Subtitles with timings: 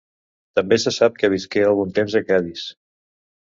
[0.59, 2.65] També se sap que visqué algun temps a Cadis.